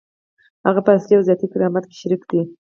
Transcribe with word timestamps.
هغه 0.67 0.81
په 0.85 0.91
اصلي 0.97 1.13
او 1.17 1.25
ذاتي 1.27 1.47
کرامت 1.53 1.83
کې 1.89 1.95
شریک 2.01 2.21
دی. 2.29 2.41